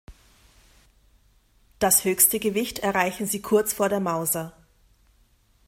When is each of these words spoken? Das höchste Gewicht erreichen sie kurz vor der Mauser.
Das 1.77 2.03
höchste 2.05 2.39
Gewicht 2.39 2.79
erreichen 2.79 3.27
sie 3.27 3.39
kurz 3.39 3.71
vor 3.73 3.87
der 3.87 3.99
Mauser. 3.99 4.51